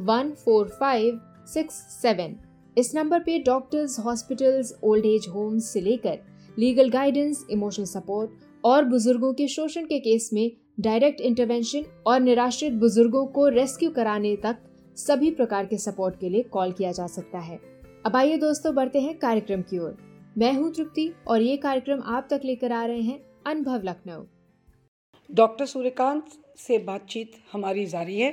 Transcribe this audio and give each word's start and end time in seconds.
One 0.00 0.30
four 0.34 0.68
five 0.70 1.20
six 1.46 1.74
seven 1.92 2.36
इस 2.76 2.94
number 2.94 3.20
पे 3.20 3.38
doctors 3.38 3.98
hospitals 4.00 4.72
old 4.84 5.06
age 5.06 5.26
homes 5.28 5.72
से 5.72 5.80
लेकर 5.80 6.18
लीगल 6.58 6.90
गाइडेंस 6.90 7.44
इमोशनल 7.50 7.86
सपोर्ट 7.86 8.30
और 8.64 8.84
बुज़ुर्गों 8.84 9.32
के 9.34 9.48
शोषण 9.48 9.86
के 9.86 9.98
केस 10.00 10.30
में 10.32 10.50
डायरेक्ट 10.80 11.20
इंटरवेंशन 11.20 11.84
और 12.06 12.20
निराश्रित 12.20 12.72
बुज़ुर्गों 12.72 13.26
को 13.26 13.46
रेस्क्यू 13.48 13.90
कराने 13.90 14.34
तक 14.36 14.58
सभी 14.96 15.30
प्रकार 15.30 15.66
के 15.66 15.76
सपोर्ट 15.78 16.18
के 16.20 16.28
लिए 16.28 16.42
कॉल 16.42 16.72
किया 16.72 16.92
जा 16.92 17.06
सकता 17.06 17.38
है। 17.38 17.60
अब 18.06 18.16
आइए 18.16 18.36
दोस्तों 18.38 18.74
बढ़ते 18.74 19.00
हैं 19.00 19.16
कार्यक्रम 19.18 19.62
की 19.62 19.78
ओर। 19.78 19.96
मैं 20.38 20.52
हूँ 20.52 20.72
तृप्ति 20.72 21.12
और 21.28 21.42
ये 21.42 21.56
कार्यक्रम 21.56 22.02
आप 22.06 22.28
तक 22.30 22.40
लेकर 22.44 22.72
आ 22.72 22.84
रहे 22.84 23.00
हैं 23.00 23.20
अनुभव 23.46 23.82
लखनऊ। 23.84 24.22
डॉक्टर 25.30 25.66
सूर्यकांत 25.66 26.38
से 26.58 26.78
बातचीत 26.78 27.32
हमारी 27.52 27.86
जारी 27.86 28.18
है। 28.20 28.30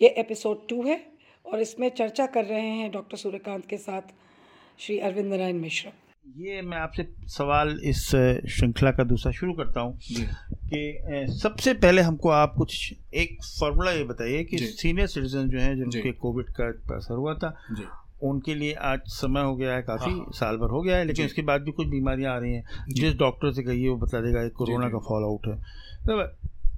ये 0.00 0.08
एपिसोड 0.08 0.68
टू 0.68 0.82
है 0.82 1.00
और 1.44 1.60
इसमें 1.60 1.88
चर्चा 1.88 2.26
कर 2.26 2.44
रहे 2.44 2.68
हैं 2.68 2.90
डॉक्टर 2.92 3.16
सूर्यकांत 3.16 3.66
के 3.66 3.76
साथ 3.76 4.12
श्री 4.78 4.98
अरविंद 4.98 5.30
नारायण 5.30 5.56
मिश्रा। 5.56 5.92
ये 6.38 6.62
मैं 6.62 6.78
आपसे 6.78 7.06
सवाल 7.28 7.80
इस 7.84 8.04
श्रृंखला 8.48 8.90
का 8.90 9.04
दूसरा 9.04 9.32
शुरू 9.32 9.52
करता 9.52 9.80
हूँ 9.80 9.98
कि 10.02 11.28
सबसे 11.40 11.74
पहले 11.74 12.02
हमको 12.02 12.28
आप 12.28 12.54
कुछ 12.58 12.94
एक 13.14 13.36
फॉर्मूला 13.60 13.90
ये 13.90 14.04
बताइए 14.04 14.44
कि 14.44 14.58
सीनियर 14.58 15.06
सिटीजन 15.06 15.48
जो 15.48 15.58
हैं 15.58 15.76
जिनके 15.76 16.12
कोविड 16.12 16.46
का 16.60 16.96
असर 16.96 17.14
हुआ 17.14 17.34
था 17.34 17.56
उनके 18.22 18.54
लिए 18.54 18.72
आज 18.72 19.00
समय 19.08 19.42
हो 19.42 19.56
गया 19.56 19.74
है 19.74 19.82
काफ़ी 19.82 20.10
हाँ। 20.12 20.26
साल 20.34 20.56
भर 20.56 20.70
हो 20.70 20.82
गया 20.82 20.96
है 20.96 21.04
लेकिन 21.04 21.26
उसके 21.26 21.42
बाद 21.42 21.62
भी 21.62 21.72
कुछ 21.72 21.86
बीमारियाँ 21.86 22.34
आ 22.34 22.38
रही 22.38 22.52
हैं। 22.52 22.84
जिस 22.88 23.14
डॉक्टर 23.14 23.52
से 23.52 23.62
कहिए 23.62 23.88
वो 23.88 23.96
बता 23.96 24.20
देगा 24.20 24.48
कोरोना 24.48 24.88
का 24.88 24.98
फॉल 24.98 25.24
आउट 25.24 25.46
है। 25.46 25.56
तो 26.06 26.22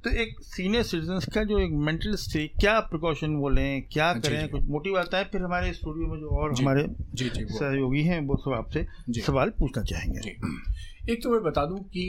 तो 0.06 0.10
एक 0.12 0.34
सीनियर 0.44 0.82
सिटीजन 0.82 1.18
का 1.34 1.42
जो 1.44 1.58
एक 1.58 1.70
मेंटल 1.86 2.14
स्टेट 2.16 2.52
क्या 2.60 2.78
प्रिकॉशन 2.80 3.34
वो 3.36 3.48
लें 3.48 3.82
क्या 3.92 4.12
करें 4.14 4.40
जी, 4.40 4.48
कुछ 4.48 4.62
मोटिव 4.64 4.98
आता 4.98 5.18
है? 5.18 5.24
फिर 5.24 5.42
हमारे 5.42 5.72
स्टूडियो 5.72 6.06
में 6.08 6.18
जो 6.20 6.28
और 6.36 6.54
जी, 6.54 6.62
हमारे 6.62 6.84
जी, 6.90 7.28
जी, 7.28 7.44
सहयोगी 7.44 8.02
हैं 8.02 8.20
वो 8.26 8.36
सब 8.36 8.52
आपसे 8.54 8.86
सवाल 9.20 9.50
पूछना 9.58 9.82
चाहेंगे। 9.82 10.34
एक 11.12 11.22
तो 11.22 11.30
मैं 11.30 11.42
बता 11.42 11.64
दूँ 11.66 11.78
कि 11.86 12.04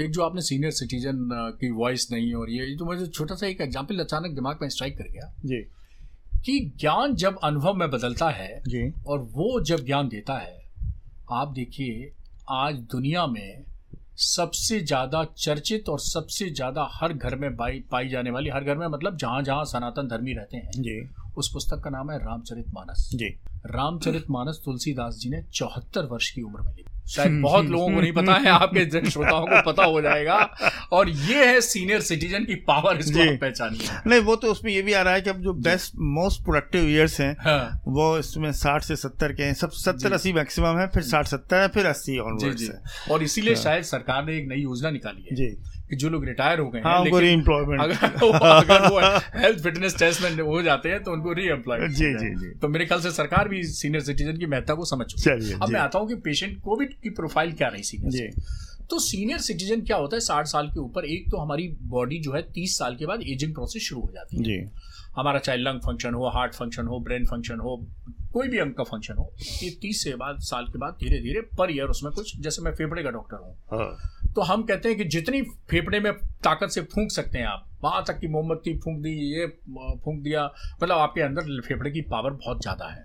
एक 0.00 0.10
जो 0.10 0.22
आपने 0.22 0.42
सीनियर 0.42 0.72
सिटीजन 0.72 1.28
की 1.60 1.70
वॉइस 1.70 2.08
नहीं 2.12 2.32
और 2.34 2.50
ये 2.50 2.76
तो 2.76 2.84
मुझे 2.84 3.06
छोटा 3.06 3.34
सा 3.34 3.46
एक 3.46 3.60
एग्ज़ाम्पल 3.60 3.98
अचानक 3.98 4.34
दिमाग 4.34 4.58
में 4.62 4.68
स्ट्राइक 4.68 4.96
कर 4.98 5.08
गया। 5.08 5.32
जी। 5.44 5.62
कि 6.44 6.58
ज्ञान 6.80 7.14
जब 7.14 7.38
अनुभव 7.44 7.74
में 7.74 7.90
बदलता 7.90 8.28
है 8.30 8.60
जी। 8.68 8.82
और 9.06 9.18
वो 9.32 9.60
जब 9.64 9.84
ज्ञान 9.84 10.08
देता 10.08 10.38
है 10.38 10.56
आप 11.32 11.52
देखिए 11.52 12.10
आज 12.50 12.78
दुनिया 12.92 13.26
में 13.26 13.64
सबसे 14.16 14.80
ज़्यादा 14.80 15.24
चर्चित 15.38 15.88
और 15.88 16.00
सबसे 16.00 16.48
ज़्यादा 16.50 16.88
हर 16.92 17.12
घर 17.12 17.36
में 17.36 17.56
पाई 17.56 18.08
जाने 18.08 18.30
वाली 18.30 18.50
हर 18.50 18.64
घर 18.64 18.76
में 18.76 18.86
मतलब 18.86 19.16
जहाँ 19.16 19.42
जहाँ 19.42 19.64
सनातन 19.64 20.08
धर्मी 20.08 20.32
रहते 20.32 20.56
हैं 20.56 20.70
जी। 20.76 21.00
उस 21.36 21.50
पुस्तक 21.52 21.82
का 21.84 21.90
नाम 21.90 22.10
है 22.10 22.18
रामचरित 22.18 22.66
मानस 22.74 23.08
जी। 23.14 23.28
रामचरित 23.66 24.30
मानस 24.30 24.60
तुलसीदास 24.64 25.14
जी 25.14 25.30
ने 25.30 25.42
चौहत्तर 25.54 26.06
वर्ष 26.06 26.30
की 26.30 26.42
उम्र 26.42 26.60
में 26.60 26.74
लिखा। 26.76 26.91
शायद 27.08 27.32
बहुत 27.42 27.66
लोगों 27.66 27.94
को 27.94 28.00
नहीं 28.00 28.12
पता 28.12 28.34
है 28.34 28.48
आपके 28.48 29.10
श्रोताओं 29.10 29.46
को 29.46 29.72
पता 29.72 29.84
हो 29.84 30.00
जाएगा। 30.00 30.34
और 30.92 31.08
ये 31.08 31.46
है 31.46 31.60
सीनियर 31.60 32.00
सिटीजन 32.00 32.44
की 32.44 32.54
पावर 32.54 32.96
इसको 32.96 33.36
पहचानिए। 33.36 33.88
नहीं 34.06 34.20
वो 34.20 34.36
तो 34.36 34.48
उसमें 34.48 34.72
ये 34.72 34.82
भी 34.82 34.92
आ 34.92 35.02
रहा 35.02 35.14
है 35.14 35.20
कि 35.20 35.30
अब 35.30 35.36
जो 35.36 35.52
बेस्ट 35.52 35.92
मोस्ट 35.96 36.44
प्रोडक्टिव 36.44 36.88
ईयर्स 36.88 37.20
हैं 37.20 37.36
हाँ। 37.40 37.82
वो 37.88 38.18
इसमें 38.18 38.52
साठ 38.52 38.82
से 38.82 38.96
सत्तर 38.96 39.32
के 39.32 39.42
हैं। 39.42 39.54
सब 39.54 39.70
सत्तर 39.70 40.12
अस्सी 40.12 40.32
मैक्सिमम 40.32 40.78
है 40.78 40.86
फिर 40.86 41.02
साठ 41.02 41.26
सत्तर 41.26 41.56
है 41.56 41.68
फिर 41.68 41.86
अस्सी 41.86 42.18
और 43.10 43.22
इसीलिए 43.22 43.54
हाँ। 43.54 43.62
शायद 43.62 43.82
सरकार 43.82 44.24
ने 44.24 44.36
एक 44.36 44.48
नई 44.48 44.56
योजना 44.56 44.90
निकाली 44.90 45.28
है। 45.30 45.36
जी। 45.36 45.56
कि 45.92 45.96
जो 45.96 46.08
लोग 46.08 46.24
रिटायर 46.24 46.58
हो 46.58 46.68
गए 46.70 46.78
हैं 46.78 46.86
हाँ, 46.86 47.04
लेकिन 47.04 47.24
एम्प्लॉयमेंट 47.24 47.80
अगर, 47.80 48.16
वो, 48.18 48.28
अगर 48.28 48.88
वो 48.88 49.00
हेल्थ 49.40 49.62
फिटनेस 49.62 49.96
टेस्ट 49.98 50.22
में 50.22 50.42
हो 50.42 50.62
जाते 50.62 50.88
हैं 50.88 51.02
तो 51.02 51.12
उनको 51.12 51.32
री 51.32 51.48
एम्प्लॉय 51.50 51.88
जी 51.90 52.12
जी 52.14 52.34
जी। 52.36 52.50
तो 52.58 52.68
मेरे 52.68 52.86
ख्याल 52.86 53.00
से 53.00 53.10
सरकार 53.12 53.48
भी 53.48 53.62
सीनियर 53.72 54.02
सिटीजन 54.02 54.38
की 54.38 54.46
महत्ता 54.46 54.74
को 54.74 54.84
समझ 54.84 55.06
चुकी 55.06 55.30
है। 55.30 55.58
अब 55.60 55.68
मैं 55.68 55.80
आता 55.80 55.98
हूँ 55.98 56.08
कि 56.08 56.14
पेशेंट 56.24 56.60
कोविड 56.60 56.94
की 57.02 57.10
प्रोफ़ाइल 57.10 57.52
क्या 57.52 57.68
रही 57.68 57.82
सीनियर 57.82 58.30
तो 58.90 58.98
सीनियर 58.98 59.38
सिटीजन 59.38 59.80
क्या 59.80 59.96
होता 59.96 60.16
है? 60.16 60.20
साठ 60.20 60.46
साल 60.46 60.66
के 60.68 60.80
ऊपर 60.80 61.04
एक 61.06 61.30
तो 61.30 61.38
हमारी 61.38 61.68
बॉडी 61.90 62.18
जो 62.18 62.32
है 62.32 62.42
तीस 62.54 62.78
साल 62.78 62.96
के 62.96 63.06
बाद 63.06 63.20
एजिंग 63.26 63.54
प्रोसेस 63.54 63.82
शुरू 63.82 64.00
हो 64.00 64.10
जाती 64.14 64.36
है। 64.36 64.42
जी। 64.42 64.56
हमारा 65.16 65.38
चाहे 65.38 65.58
लंग 65.58 65.80
फ़ंक्शन 65.80 66.14
हो 66.14 66.28
हार्ट 66.34 66.54
फ़ंक्शन 66.54 66.86
हो 66.86 66.98
ब्रेन 67.00 67.26
फ़ंक्शन 67.26 67.60
हो 67.60 67.76
कोई 68.32 68.48
भी 68.48 68.58
अंग 68.58 68.72
का 68.74 68.84
फ़ंक्शन 68.84 69.14
हो 69.14 69.30
ये 69.62 69.70
तीस 69.80 70.02
से 70.04 70.14
बाद 70.16 70.38
साल 70.42 70.66
के 70.66 70.78
बाद 70.78 70.96
धीरे 71.00 71.20
धीरे 71.22 71.40
पर 71.58 71.70
ईयर 71.70 71.86
उसमें 71.86 72.12
कुछ 72.12 72.36
जैसे 72.40 72.62
मैं 72.62 72.72
फेफड़े 72.74 73.02
का 73.02 73.10
डॉक्टर 73.10 73.36
हूँ। 73.36 73.54
हाँ। 73.72 74.32
तो 74.34 74.42
हम 74.42 74.62
कहते 74.62 74.88
हैं 74.88 74.98
कि 74.98 75.04
जितनी 75.06 75.42
फेफड़े 75.70 76.00
में 76.00 76.12
ताकत 76.44 76.70
से 76.70 76.80
फूंक 76.94 77.10
सकते 77.10 77.38
हैं 77.38 77.46
आप 77.46 77.66
वहाँ 77.82 78.02
तक 78.08 78.18
की 78.18 78.28
मोमबत्ती 78.28 78.76
फूंक 78.78 79.02
दी 79.02 79.10
ये 79.32 79.46
फूंक 79.46 80.22
दिया 80.22 80.44
मतलब 80.82 80.96
आपके 80.96 81.20
अंदर 81.20 81.60
फेफड़े 81.60 81.90
की 81.90 82.00
पावर 82.10 82.30
बहुत 82.32 82.62
ज़्यादा 82.62 82.88
है। 82.88 83.04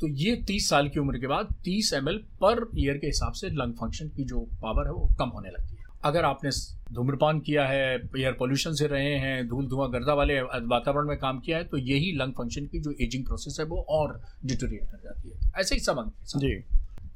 तो 0.00 0.08
ये 0.16 0.34
तीस 0.46 0.68
साल 0.70 0.88
की 0.88 1.00
उम्र 1.00 1.18
के 1.18 1.26
बाद 1.26 1.54
तीस 1.64 1.92
एम 1.94 2.08
पर 2.40 2.68
ईयर 2.78 2.98
के 2.98 3.06
हिसाब 3.06 3.32
से 3.32 3.48
लंग 3.52 3.74
फ़ंक्शन 3.74 4.08
की 4.16 4.24
जो 4.24 4.40
पावर 4.62 4.86
है 4.86 4.92
वो 4.92 5.08
कम 5.18 5.28
होने 5.28 5.50
लगती 5.50 5.75
है। 5.75 5.75
अगर 6.04 6.24
आपने 6.24 6.50
धूम्रपान 6.94 7.40
किया 7.40 7.64
है 7.66 7.84
एयर 8.18 8.32
पोल्यूशन 8.32 8.72
से 8.72 8.86
रहे 8.86 9.14
हैं 9.18 9.46
धूल 9.48 9.66
धुआँ 9.66 9.90
गर्दा 9.90 10.14
वाले 10.14 10.40
वातावरण 10.42 11.08
में 11.08 11.16
काम 11.18 11.38
किया 11.40 11.58
है 11.58 11.64
तो 11.64 11.76
यही 11.76 12.12
लंग 12.12 12.32
फ़ंक्शन 12.32 12.66
की 12.66 12.80
जो 12.80 12.94
एजिंग 13.00 13.24
प्रोसेस 13.24 13.56
है 13.60 13.66
वो 13.66 13.80
और 13.90 14.20
डिटोरिएट 14.44 14.84
कर 14.84 15.00
जाती 15.04 15.30
है। 15.30 15.50
ऐसे 15.60 15.74
ही 15.74 15.80
सब 15.80 16.12
जी। 16.36 16.54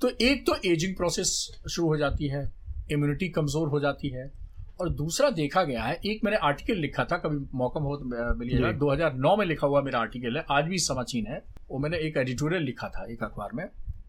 तो 0.00 0.10
एक 0.22 0.46
तो 0.46 0.54
एजिंग 0.64 0.96
प्रोसेस 0.96 1.32
शुरू 1.70 1.88
हो 1.88 1.96
जाती 1.96 2.28
है 2.28 2.42
इम्यूनिटी 2.92 3.28
कमज़ोर 3.28 3.68
हो 3.68 3.80
जाती 3.80 4.08
है 4.08 4.30
और 4.80 4.88
दूसरा 4.88 5.30
देखा 5.30 5.62
गया 5.64 5.82
है 5.82 6.00
एक 6.06 6.20
मैंने 6.24 6.36
आर्टिकल 6.38 6.78
लिखा 6.78 7.04
था 7.04 7.16
कभी 7.16 7.36
मौका 7.54 7.80
हो 7.80 7.98
मिलिएगा 8.36 8.70
2009 8.78 9.36
में 9.38 9.44
लिखा 9.46 9.66
हुआ 9.66 9.82
मेरा 9.82 9.98
आर्टिकल 9.98 10.36
है 10.36 10.44
आज 10.50 10.64
भी 10.64 10.78
समाचीन 10.78 11.26
है 11.26 11.42
वो 11.70 11.78
मैंने 11.78 11.98
एक 11.98 12.16
एडिटोरियल 12.16 12.62
लिखा 12.62 12.88
था 12.88 13.04
एक 13.12 13.22
अखबार 13.22 13.50
में 13.54 13.64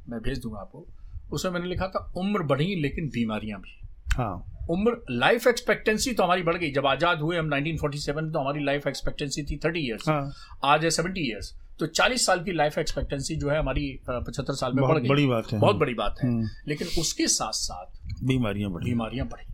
मैं 0.10 0.20
भेज 0.20 0.42
दूँगा 0.42 0.60
आपको 0.60 0.86
उसमें 1.32 1.52
मैंने 1.52 1.68
लिखा 1.68 1.88
था 1.88 2.12
उम्र 2.18 2.44
बढ़ी 2.44 2.76
लेकिन 2.82 3.10
बीमारियाँ 3.10 3.60
भी। 3.60 3.81
हाँ। 4.18 4.34
उम्र 4.70 4.92
लाइफ 5.12 5.48
एक्सपेक्टेंसी 5.48 6.14
तो 6.14 6.24
हमारी 6.24 6.44
बढ़ 6.44 6.58
गई। 6.58 6.72
जब 6.72 6.86
आज़ाद 6.86 7.20
हुए 7.20 7.38
हम 7.38 7.50
1947 7.50 8.16
में 8.16 8.32
तो 8.32 8.40
हमारी 8.40 8.64
लाइफ 8.64 8.88
एक्सपेक्टेंसी 8.88 9.44
थी 9.44 9.58
30 9.60 9.78
इयर्स 9.78 10.08
हाँ. 10.10 10.32
आज 10.64 10.84
है 10.84 10.90
70 10.92 11.18
इयर्स 11.18 11.54
तो 11.80 11.88
40 11.90 12.26
साल 12.26 12.44
की 12.44 12.52
लाइफ 12.52 12.78
एक्सपेक्टेंसी 12.78 13.36
जो 13.36 13.50
है 13.50 13.58
हमारी 13.60 13.88
पचहत्तर 14.10 14.54
साल 14.54 14.74
में 14.74 14.84
बढ़ 14.88 14.98
गई। 14.98 15.10
बड़ी 15.10 15.26
बात 15.28 15.52
है। 15.54 15.60
बहुत 15.60 15.76
बड़ी 15.76 15.94
बात 15.94 16.16
है। 16.24 16.30
हम्म। 16.30 16.50
लेकिन 16.68 16.88
उसके 17.00 17.28
साथ 17.28 17.54
साथ 17.54 18.24
बीमारियाँ 18.24 18.72
बढ़ी। 18.72 18.86
बीमारियाँ 18.86 19.28
बढ़ी। 19.28 19.46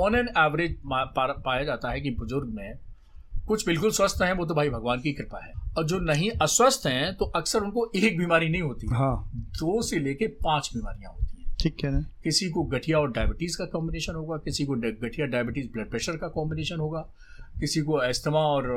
ऑन 0.00 0.14
एन 0.14 0.28
एवरेज 0.38 0.76
पाया 0.86 1.64
जाता 1.64 1.90
है 1.90 2.00
कि 2.00 2.10
बुज़ुर्ग 2.10 2.54
में 2.54 2.78
कुछ 3.48 3.66
बिल्कुल 3.66 3.90
स्वस्थ 3.90 4.22
हैं 4.22 4.32
वो 4.32 4.44
तो 4.46 4.54
भाई 4.54 4.68
भगवान 4.70 5.00
की 5.00 5.12
कृपा 5.12 5.44
है। 5.44 5.52
और 5.78 5.84
जो 5.86 5.98
नहीं 6.00 6.30
अस्वस्थ 6.42 6.86
हैं 6.86 7.14
तो 7.16 7.24
अक्सर 7.36 7.60
उनको 7.60 7.90
एक 7.96 8.18
बीमारी 8.18 8.48
नहीं 8.48 8.62
होती। 8.62 8.86
हाँ। 8.92 9.30
दो 9.34 9.80
से 9.82 9.98
लेके 9.98 10.26
पाँच 10.44 10.70
बीमारियाँ 10.74 11.12
होती 11.12 11.41
हैं। 11.41 11.41
ठीक 11.62 11.84
है। 11.84 12.06
किसी 12.24 12.50
को 12.50 12.62
गठिया 12.62 12.98
और 12.98 13.12
डायबिटीज़ 13.12 13.58
का 13.58 13.64
कॉम्बिनेशन 13.64 14.14
होगा 14.14 14.36
किसी 14.36 14.64
को 14.64 14.76
गठिया 14.76 15.26
डायबिटीज़ 15.26 15.72
ब्लड 15.72 15.90
प्रेशर 15.90 16.12
का 16.12 16.28
कॉम्बिनेशन 16.28 16.76
होगा 16.76 17.08
किसी 17.60 17.80
को 17.80 18.02
एस्थमा 18.02 18.38
और 18.38 18.70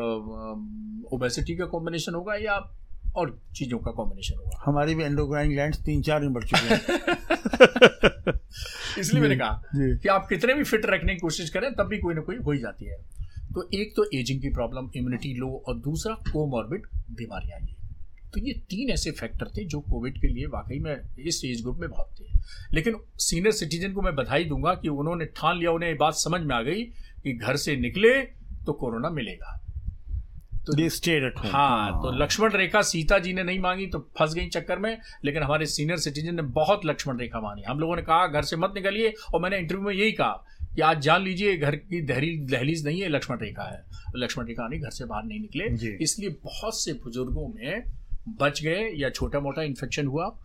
ओबेसिटी 1.14 1.56
का 1.56 1.66
कॉम्बिनेशन 1.66 2.14
होगा 2.14 2.36
या 2.36 2.72
और 3.16 3.40
चीज़ों 3.56 3.80
का 3.80 3.92
कॉम्बिनेशन 3.92 4.38
होगा। 4.38 4.64
हमारी 4.66 4.96
भी 4.96 5.04
एंडोक्राइन 5.04 5.50
ग्लैंड्स 5.50 5.84
तीन 5.84 6.02
चार 6.02 6.22
में 6.22 6.34
बढ़ 6.34 6.44
चुके 6.44 6.74
हैं। 6.74 6.82
इसलिए 9.00 9.22
मैंने 9.22 9.36
कहा 9.36 9.64
कि 9.76 10.08
आप 10.08 10.30
कितने 10.30 10.54
भी 10.54 10.64
फिट 10.64 10.82
रखने 10.86 11.14
की 11.14 11.20
कोशिश 11.20 11.50
करें 11.50 11.74
तब 11.74 11.84
भी 11.84 11.98
कोई 11.98 12.16
ना 12.16 12.22
कोई 12.22 12.36
हो 12.36 12.52
ही 12.52 12.60
जाती 12.60 12.86
है। 12.86 12.98
तो 13.54 13.70
एक 13.74 13.94
तो 13.96 14.10
एजिंग 14.14 14.42
की 14.42 14.50
प्रॉब्लम 14.50 14.90
इम्यूनिटी 14.96 15.34
लो 15.34 15.64
और 15.68 15.78
दूसरा 15.78 16.14
कोमॉर्बिड 16.14 16.82
बीमारियाँ 17.12 17.75
तो 18.36 18.42
ये 18.42 18.54
तीन 18.70 18.90
ऐसे 18.90 19.12
फैक्टर 19.12 19.48
थे 19.48 19.66
जो 19.66 19.80
कोविड 19.82 20.18
के 20.22 20.28
लिए 20.28 20.46
वाकई 20.46 20.80
में 20.80 20.96
इस 21.20 21.42
एज 21.46 21.62
ग्रुप 21.62 21.78
में 21.80 21.90
बहुत 21.90 22.16
थे। 22.20 22.26
लेकिन 22.74 22.96
सीनियर 23.20 23.54
सिटीजन 23.54 23.94
को 23.94 24.02
मैं 24.02 24.16
बधाई 24.16 24.46
दूँगा 24.46 24.74
कि 24.76 24.90
उन्होंने 24.90 25.26
ठान 25.36 25.58
लिया 25.58 25.72
उन्हें 25.72 25.90
ये 25.90 25.96
बात 25.98 26.14
समझ 26.14 26.42
में 26.42 26.56
आ 26.56 26.62
गई 26.62 26.84
कि 27.24 27.34
घर 27.34 27.56
से 27.58 27.76
निकले 27.78 28.14
तो 28.66 28.74
कोरोना 28.74 29.10
मिलेगा। 29.10 29.62
तो 30.68 30.90
स्टेट 30.90 31.24
एट 31.24 31.40
हाँ 31.46 31.92
तो 32.04 32.12
लक्ष्मण 32.14 32.52
रेखा 32.52 32.82
सीता 32.82 33.18
जी 33.20 33.34
ने 33.34 33.44
नहीं 33.44 33.60
मांगी 33.60 33.86
तो 33.88 34.00
फंस 34.20 34.34
गई 34.34 34.48
चक्कर 34.50 34.80
में 34.80 34.98
लेकिन 35.26 35.44
हमारे 35.44 35.66
सीनियर 35.66 35.98
सिटीजन 35.98 36.36
ने 36.36 36.42
बहुत 36.54 36.86
लक्ष्मण 36.86 37.20
रेखा 37.20 37.42
मांगी 37.42 37.64
हम 37.64 37.80
लोगों 37.80 37.96
ने 37.96 38.02
कहा 38.02 38.28
घर 38.28 38.44
से 38.44 38.58
मत 38.58 38.72
निकलिए। 38.76 39.14
और 39.34 39.42
मैंने 39.42 39.58
इंटरव्यू 39.58 39.86
में 39.86 39.94
यही 39.94 40.12
कहा 40.12 40.46
कि 40.76 40.82
आज 40.82 41.02
जान 41.02 41.22
लीजिए 41.24 41.58
घर 41.58 41.76
की 41.76 42.02
दहलीज 42.06 42.50
दहलीज 42.52 42.86
नहीं 42.86 43.02
है 43.02 43.10
लक्ष्मण 43.10 43.38
रेखा 43.42 43.64
है। 43.64 43.84
लक्ष्मण 44.16 44.48
रेखा 44.48 44.68
नहीं 44.68 44.80
घर 44.82 44.90
से 44.90 45.06
बाहर 45.06 45.24
नहीं 45.24 45.40
निकले। 45.40 45.96
इसलिए 46.04 46.30
बहुत 46.44 46.82
से 46.82 46.94
बुज़ुर्गों 47.04 47.48
में 47.50 47.84
बच 48.27 48.62
गए 48.63 48.89
या 48.98 49.10
छोटा 49.12 49.39
मोटा 49.39 49.63
इन्फेक्शन 49.63 50.07
हुआ। 50.07 50.36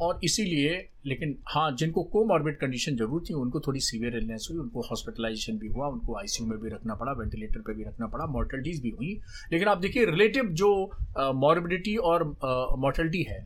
और 0.00 0.20
इसीलिए 0.24 0.70
लेकिन 1.06 1.36
हाँ 1.48 1.70
जिनको 1.76 2.02
कोमॉर्बिड 2.12 2.56
कंडीशन 2.58 2.96
ज़रूर 2.96 3.22
थी 3.28 3.34
उनको 3.34 3.60
थोड़ी 3.60 3.80
सीवियर 3.80 4.16
इलनेस 4.16 4.46
हुई 4.50 4.58
उनको 4.58 4.80
हॉस्पिटलाइजेशन 4.82 5.58
भी 5.58 5.68
हुआ 5.68 5.88
उनको 5.88 6.16
आईसीयू 6.18 6.48
में 6.48 6.58
भी 6.60 6.68
रखना 6.70 6.94
पड़ा 6.94 7.12
वेंटिलेटर 7.12 7.60
पे 7.60 7.74
भी 7.74 7.84
रखना 7.84 8.06
पड़ा 8.06 8.26
मॉर्टलिटीज़ 8.28 8.80
भी 8.82 8.90
हुई। 8.90 9.12
लेकिन 9.52 9.68
आप 9.68 9.78
देखिए 9.78 10.04
रिलेटिव 10.06 10.48
जो 10.54 10.72
मॉर्बिडिटी 11.36 11.96
और 11.96 12.24
मॉर्टलिटी 12.78 13.22
है 13.22 13.40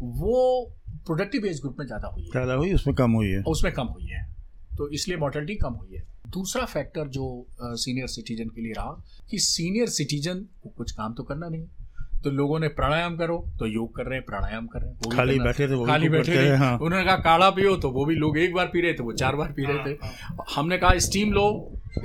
वो 0.00 0.64
प्रोडक्टिव 1.06 1.46
एज 1.46 1.60
ग्रुप 1.60 1.76
में 1.78 1.86
ज़्यादा 1.86 2.08
हुई 2.08 2.24
ज़्यादा 2.24 2.54
हुई 2.54 2.72
उसमें 2.72 2.94
कम 2.96 3.12
हुई 3.12 3.28
है। 3.28 3.42
उसमें 3.44 3.72
कम 3.74 3.86
हुई 3.86 4.06
है। 4.06 4.22
तो 4.76 4.88
इसलिए 4.90 5.16
मॉर्टलिटी 5.18 5.54
कम 5.56 5.72
हुई 5.72 5.96
है। 5.96 6.02
दूसरा 6.28 6.64
फैक्टर 6.66 7.08
जो 7.08 7.46
सीनियर 7.60 8.06
सिटीजन 8.06 8.48
के 8.48 8.60
लिए 8.60 8.72
रहा 8.72 9.02
कि 9.30 9.38
सीनियर 9.40 9.88
सिटीजन 9.90 10.46
को 10.62 10.68
कुछ 10.68 10.92
काम 10.92 11.14
तो 11.14 11.22
करना 11.22 11.48
नहीं। 11.48 11.66
तो 12.24 12.30
लोगों 12.32 12.58
ने 12.58 12.68
प्राणायाम 12.70 13.16
करो 13.16 13.36
तो 13.58 13.66
योग 13.66 13.94
कर 13.96 14.04
रहे 14.04 14.14
हैं 14.14 14.24
प्राणायाम 14.26 14.66
कर 14.66 14.80
रहे 14.80 14.90
हैं 14.90 15.16
खाली 15.16 15.38
बैठे 15.40 15.68
थे 15.68 15.84
खाली 15.86 16.08
बैठे 16.08 16.32
थे। 16.34 16.54
हाँ। 16.56 16.76
उन्होंने 16.76 17.04
कहा 17.04 17.16
काढ़ा 17.24 17.50
पियो 17.50 17.76
तो 17.76 17.90
वो 17.90 18.04
भी 18.04 18.14
लोग 18.16 18.38
एक 18.38 18.54
बार 18.54 18.66
पी 18.66 18.80
रहे 18.80 18.92
थे 18.92 19.02
वो 19.02 19.12
चार 19.14 19.36
बार 19.36 19.52
पी 19.52 19.64
रहे 19.64 19.84
थे। 19.84 19.90
हाँ, 20.02 20.12
हाँ। 20.12 20.44
हमने 20.54 20.78
कहा 20.78 20.98
स्टीम 21.00 21.32
लो 21.32 21.46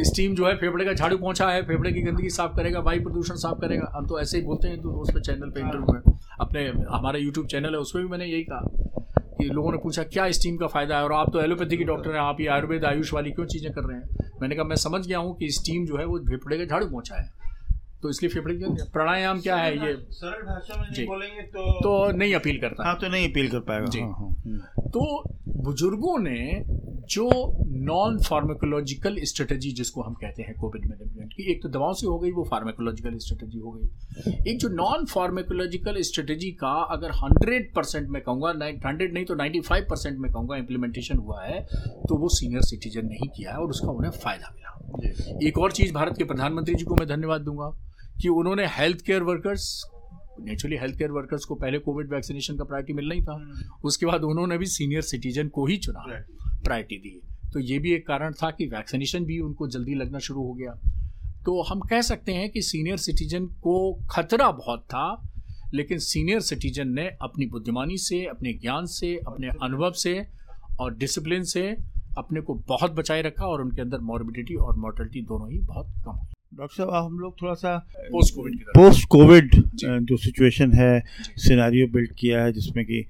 स्टीम 0.01 0.35
जो 0.35 0.47
है 0.47 0.55
फेफड़े 0.57 0.85
का 0.85 0.93
झाड़ू 0.93 1.17
पहुँचा 1.17 1.49
है 1.49 1.61
फेफड़े 1.63 1.91
की 1.91 2.01
गंदगी 2.01 2.29
साफ़ 2.31 2.55
करेगा 2.55 2.79
वायु 2.81 3.03
प्रदूषण 3.03 3.35
साफ़ 3.37 3.59
करेगा। 3.61 3.91
हम 3.95 4.07
तो 4.07 4.19
ऐसे 4.19 4.37
ही 4.37 4.43
बोलते 4.43 4.67
हैं 4.67 4.81
तो 4.81 4.91
उस 5.01 5.13
पर 5.13 5.21
चैनल 5.21 5.49
पे 5.49 5.59
इंटरव्यू 5.59 5.93
में 5.93 6.17
अपने 6.41 6.67
हमारा 6.89 7.19
यूट्यूब 7.19 7.47
चैनल 7.47 7.73
है 7.73 7.79
उसमें 7.79 8.03
भी 8.03 8.09
मैंने 8.11 8.25
यही 8.25 8.43
कहा 8.43 8.61
कि 9.37 9.45
लोगों 9.49 9.71
ने 9.71 9.77
पूछा 9.77 10.03
क्या 10.05 10.29
स्टीम 10.31 10.57
का 10.57 10.67
फ़ायदा 10.67 10.97
है? 10.97 11.03
और 11.03 11.13
आप 11.13 11.31
तो 11.33 11.41
एलोपैथी 11.41 11.77
के 11.77 11.83
डॉक्टर 11.83 12.11
हैं 12.11 12.19
आप 12.21 12.41
ये 12.41 12.47
आयुर्वेद 12.47 12.85
आयुष 12.85 13.13
वाली 13.13 13.31
क्यों 13.31 13.45
चीज़ें 13.47 13.71
कर 13.73 13.83
रहे 13.83 13.97
हैं? 13.97 14.31
मैंने 14.41 14.55
कहा 14.55 14.65
मैं 14.65 14.75
समझ 14.77 15.05
गया 15.07 15.19
हूँ 15.19 15.35
कि 15.37 15.49
स्टीम 15.51 15.85
जो 15.85 15.97
है 15.97 16.05
वो 16.05 16.19
फेफड़े 16.29 16.57
का 16.57 16.65
झाड़ू 16.65 16.85
पहुँचा 16.87 17.15
है। 17.15 17.29
तो 18.03 18.09
इसलिए 18.09 18.29
फेफड़े 18.29 18.55
की 18.55 18.89
प्राणायाम 18.93 19.39
क्या 19.41 19.55
है 19.55 19.73
ये? 19.77 19.93
सरल 20.11 20.45
भाषा 20.45 20.81
में 20.81 20.87
नहीं 20.89 21.05
बोलेंगे 21.07 21.41
तो 21.43 21.71
तो 21.81 21.91
नहीं 22.17 22.33
अपील 22.35 22.59
करता। 22.61 22.87
हाँ 22.87 22.97
तो 23.01 23.09
नहीं 23.09 23.29
अपील 23.29 23.49
कर 23.49 23.59
पाएगा। 23.67 23.85
जी। 23.87 23.99
हाँ, 23.99 24.11
हाँ। 24.11 24.89
तो 24.89 25.23
बुज़ुर्गों 25.63 26.17
ने 26.19 26.63
जो 27.09 27.29
नॉन 27.85 28.17
फार्मेकोलॉजिकल 28.21 29.17
स्ट्रेटजी 29.23 29.71
जिसको 29.71 30.01
हम 30.01 30.13
कहते 30.13 30.43
हैं 30.43 30.55
कोविड 30.59 30.85
मैनेजमेंट 30.85 31.33
की 31.33 31.51
एक 31.51 31.61
तो 31.63 31.69
दवाओं 31.69 31.93
से 31.93 32.07
हो 32.07 32.17
गई 32.19 32.31
वो 32.31 32.43
फार्मेकोलॉजिकल 32.51 33.17
स्ट्रेटजी 33.17 33.59
हो 33.59 33.71
गई। 33.71 34.51
एक 34.51 34.59
जो 34.59 34.69
नॉन 34.69 35.05
फार्मेकोलॉजिकल 35.05 36.01
स्ट्रेटजी 36.01 36.51
का 36.61 36.73
अगर 36.95 37.11
हंड्रेड 37.13 37.73
परसेंट 37.75 38.09
में 38.09 38.21
कहूँगा 38.21 38.49
हंड्रेड 38.87 39.13
नहीं 39.13 39.25
तो 39.25 39.35
नाइन्टी 39.35 39.61
फाइव 39.61 39.87
परसेंट 39.89 40.17
में 40.19 40.31
कहूँगा 40.31 40.57
इम्प्लीमेंटेशन 40.57 41.17
हुआ 41.17 41.43
है 41.43 41.61
तो 42.09 42.17
वो 42.17 42.29
सीनियर 42.29 42.61
सिटीजन 42.63 43.07
ने 43.07 43.15
ही 43.15 43.27
किया 43.37 43.51
है 43.51 43.57
और 43.57 43.69
उसका 43.69 43.91
उन्हें 43.91 44.11
फ़ायदा 44.13 44.53
मिला। 44.55 44.69
एक 45.47 45.57
और 45.57 45.71
चीज़ 45.71 45.93
भारत 45.93 46.17
के 46.17 46.23
प्रधानमंत्री 46.23 46.75
जी 46.75 46.85
को 46.85 46.95
मैं 46.95 47.07
धन्यवाद 47.07 47.41
दूँगा। 47.41 47.71
कि 48.21 48.29
उन्होंने 48.29 48.67
health 48.67 49.01
care 49.01 49.23
workers 49.23 49.83
naturally 50.41 50.77
health 50.77 50.97
care 50.97 51.11
workers 51.11 51.45
को 51.45 51.55
पहले 51.55 51.79
कोविड 51.79 52.13
वैक्सीनेशन 52.13 52.57
का 52.57 52.63
प्रायोरिटी 52.63 52.93
मिलना 52.93 53.15
ही 53.15 53.21
था। 53.21 53.33
हम्म। 53.33 53.53
उसके 53.83 54.05
बाद 54.05 54.23
उन्होंने 54.23 54.57
भी 54.57 54.65
सीनियर 54.65 55.01
सिटीजन 55.01 55.47
को 55.47 55.65
ही 55.65 55.77
चुना 55.77 56.03
प्रायोरिटी 56.63 56.97
दी। 56.97 57.21
तो 57.53 57.59
ये 57.59 57.79
भी 57.79 57.93
एक 57.93 58.07
कारण 58.07 58.33
था 58.33 58.51
कि 58.51 58.65
वैक्सीनेशन 58.65 59.25
भी 59.25 59.39
उनको 59.39 59.67
जल्दी 59.67 59.93
लगना 59.93 60.19
शुरू 60.19 60.41
हो 60.41 60.53
गया। 60.53 60.71
तो 61.45 61.61
हम 61.61 61.79
कह 61.79 62.01
सकते 62.01 62.31
हैं 62.31 62.49
कि 62.49 62.61
सीनियर 62.61 62.97
सिटीजन 62.97 63.45
को 63.45 63.99
खतरा 64.11 64.51
बहुत 64.51 64.79
था 64.79 65.29
लेकिन 65.73 65.97
सीनियर 65.97 66.39
सिटीजन 66.39 66.87
ने 66.87 67.07
अपनी 67.21 67.45
बुद्धिमानी 67.45 67.97
से 67.97 68.25
अपने 68.25 68.53
ज्ञान 68.53 68.85
से 68.85 69.17
अपने 69.27 69.47
अनुभव 69.47 69.91
से 69.91 70.27
और 70.79 70.97
डिसिप्लिन 70.97 71.43
से 71.43 71.77
अपने 72.17 72.41
को 72.41 72.53
बहुत 72.53 72.91
बचाए 72.91 73.21
रखा 73.21 73.45
और 73.45 73.61
उनके 73.61 73.81
अंदर 73.81 73.97
मॉर्बिडिटी 73.99 74.55
और 74.55 74.75
मॉर्टलिटी 74.75 75.21
दोनों 75.21 75.51
ही 75.51 75.59
बहुत 75.59 75.87
कम 76.05 76.11
हुई। 76.11 76.33
डॉक्टर 76.57 76.75
साहब 76.75 76.93
हम 76.93 77.19
लोग 77.19 77.41
थोड़ा 77.41 77.53
सा 77.53 77.77
पोस्ट 78.11 78.35
कोविड 78.35 78.59
पोस्ट 78.77 79.07
कोविड 79.07 79.55
जो। 80.09 80.17
सिचुएशन 80.17 80.71
है 80.71 81.03
सिनारियो 81.37 81.87
बिल्ड 81.87 82.11
किया 82.19 82.43
है 82.43 82.51
जिसमें 82.53 82.83
कि 82.85 83.05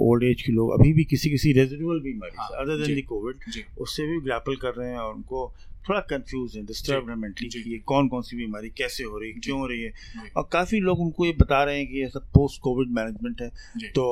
ओल्ड 0.00 0.24
एज 0.24 0.42
के 0.42 0.52
लोग 0.52 0.72
अभी 0.80 0.92
भी 0.92 1.04
किसी 1.04 1.30
किसी 1.30 1.52
रेजिडुअल 1.52 2.00
बीमारी 2.00 2.36
अदर 2.62 2.84
देन 2.84 2.94
दी 2.94 3.02
कोविड 3.02 3.36
उससे 3.78 4.06
भी 4.06 4.20
ग्रैपल 4.20 4.56
कर 4.56 4.74
रहे 4.78 4.88
हैं 4.88 4.98
और 4.98 5.14
उनको 5.14 5.52
थोड़ा 5.88 6.00
कंफ्यूज 6.10 6.56
है 6.56 6.64
डिस्टर्ब 6.66 7.08
है 7.10 7.16
मेंटली 7.16 7.48
कि 7.48 7.70
ये 7.72 7.78
कौन 7.86 8.08
कौन 8.08 8.22
सी 8.22 8.36
बीमारी 8.36 8.68
कैसे 8.78 9.04
हो 9.04 9.18
रही 9.18 9.30
है 9.30 9.40
क्यों 9.40 9.58
हो 9.60 9.66
रही 9.66 9.82
है? 9.82 9.92
और 10.36 10.48
काफ़ी 10.52 10.80
लोग 10.80 11.00
उनको 11.00 11.26
ये 11.26 11.32
बता 11.40 11.62
रहे 11.64 11.78
हैं 11.78 11.86
कि 11.86 12.00
ये 12.00 12.08
सब 12.08 12.26
पोस्ट 12.34 12.60
कोविड 12.62 12.90
मैनेजमेंट 12.90 13.42
है 13.42 13.90
तो 13.90 14.04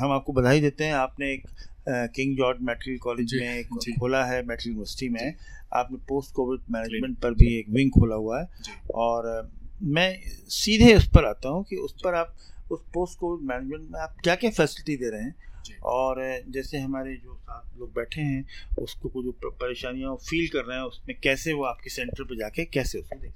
हम 0.00 0.12
आपको 0.12 0.32
बधाई 0.32 0.60
देते 0.60 0.84
हैं 0.84 0.94
आपने 0.94 1.32
एक 1.32 1.46
किंग 1.88 2.36
जॉर्ज 2.36 2.62
मेडिकल 2.62 2.96
कॉलेज 2.98 3.34
में 3.34 3.48
एक 3.48 3.68
खोला 3.98 4.24
है 4.24 4.42
मेडिकल 4.42 4.68
यूनिवर्सिटी 4.68 5.08
में। 5.08 5.34
आपने 5.74 5.98
पोस्ट 6.08 6.32
कोविड 6.34 6.60
मैनेजमेंट 6.70 7.18
पर 7.18 7.34
भी 7.34 7.54
एक 7.58 7.68
विंग 7.70 7.90
खोला 7.90 8.16
हुआ 8.16 8.40
है। 8.40 8.48
और 8.94 9.50
मैं 9.82 10.10
सीधे 10.50 10.94
उस 10.94 11.08
पर 11.08 11.24
आता 11.24 11.48
हूँ 11.48 11.64
कि 11.64 11.76
उस 11.76 11.94
पर 12.04 12.14
आप 12.14 12.36
उस 12.72 12.80
पोस्ट 12.94 13.18
कोविड 13.18 13.48
मैनेजमेंट 13.48 13.90
में 13.92 14.00
आप 14.00 14.16
क्या 14.24 14.34
क्या 14.34 14.50
फैसिलिटी 14.50 14.96
दे 14.96 15.10
रहे 15.10 15.22
हैं? 15.22 15.34
और 15.74 16.42
जैसे 16.48 16.78
हमारे 16.78 17.16
जो 17.16 17.34
साथ 17.34 17.78
लोग 17.78 17.94
बैठे 17.94 18.20
हैं 18.20 18.46
उसको 18.78 19.22
जो 19.22 19.32
परेशानियाँ 19.44 20.16
फील 20.16 20.48
कर 20.48 20.64
रहे 20.64 20.78
हैं 20.78 20.84
उसमें 20.84 21.20
कैसे 21.20 21.52
वो 21.52 21.64
आपके 21.64 21.90
सेंटर 21.90 22.24
पर 22.24 22.36
जाके 22.36 22.64
कैसे 22.64 22.98
उसको 22.98 23.18
देख 23.18 23.32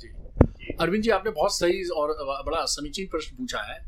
जी। 0.00 0.76
अरविंद 0.80 1.02
जी 1.02 1.10
आपने 1.10 1.30
बहुत 1.30 1.58
सही 1.58 1.84
और 1.84 2.16
बड़ा 2.46 2.64
समीचीन 2.64 3.06
प्रश्न 3.06 3.36
पूछा 3.36 3.62
है। 3.62 3.78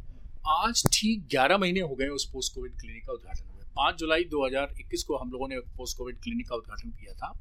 आज 0.49 0.83
ठीक 0.93 1.27
ग्यारह 1.31 1.59
महीने 1.59 1.81
हो 1.81 1.95
गए 1.95 2.07
उस 2.07 2.31
पोस्ट 2.33 2.55
कोविड 2.55 2.73
क्लिनिक 2.73 3.07
का 3.07 3.13
उद्घाटन 3.13 3.45
पाँच 3.77 3.97
जुलाई 3.97 4.25
2021 4.25 5.03
को 5.03 5.17
हम 5.17 5.31
लोगों 5.31 5.49
ने 5.49 5.59
पोस्ट 5.59 5.97
कोविड 5.99 6.17
क्लिनिक 6.17 6.49
का 6.49 6.57
उद्घाटन 6.57 6.91
किया 6.91 7.13
था। 7.13 7.33